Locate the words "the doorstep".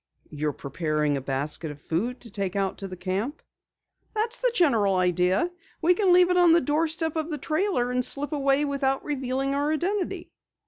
6.53-7.15